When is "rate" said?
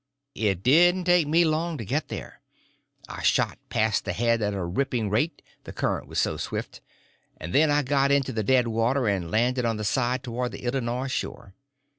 5.11-5.43